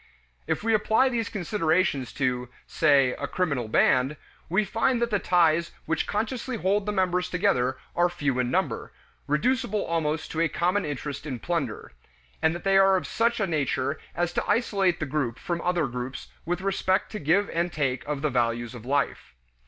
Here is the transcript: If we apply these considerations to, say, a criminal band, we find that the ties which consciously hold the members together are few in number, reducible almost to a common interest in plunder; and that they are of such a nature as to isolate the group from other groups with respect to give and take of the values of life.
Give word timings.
If 0.47 0.63
we 0.63 0.73
apply 0.73 1.09
these 1.09 1.29
considerations 1.29 2.11
to, 2.13 2.49
say, 2.65 3.11
a 3.19 3.27
criminal 3.27 3.67
band, 3.67 4.17
we 4.49 4.65
find 4.65 4.99
that 4.99 5.11
the 5.11 5.19
ties 5.19 5.73
which 5.85 6.07
consciously 6.07 6.57
hold 6.57 6.87
the 6.87 6.91
members 6.91 7.29
together 7.29 7.77
are 7.95 8.09
few 8.09 8.39
in 8.39 8.49
number, 8.49 8.91
reducible 9.27 9.83
almost 9.85 10.31
to 10.31 10.41
a 10.41 10.49
common 10.49 10.85
interest 10.85 11.27
in 11.27 11.37
plunder; 11.37 11.91
and 12.41 12.55
that 12.55 12.63
they 12.63 12.79
are 12.79 12.97
of 12.97 13.05
such 13.05 13.39
a 13.39 13.45
nature 13.45 13.99
as 14.15 14.33
to 14.33 14.49
isolate 14.49 14.99
the 14.99 15.05
group 15.05 15.37
from 15.37 15.61
other 15.61 15.85
groups 15.85 16.29
with 16.47 16.61
respect 16.61 17.11
to 17.11 17.19
give 17.19 17.47
and 17.53 17.71
take 17.71 18.03
of 18.07 18.23
the 18.23 18.31
values 18.31 18.73
of 18.73 18.87
life. 18.87 19.35